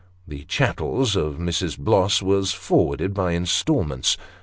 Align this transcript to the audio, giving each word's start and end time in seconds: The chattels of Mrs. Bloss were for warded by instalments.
The 0.27 0.45
chattels 0.45 1.15
of 1.15 1.35
Mrs. 1.35 1.77
Bloss 1.77 2.23
were 2.23 2.43
for 2.45 2.85
warded 2.87 3.13
by 3.13 3.33
instalments. 3.33 4.17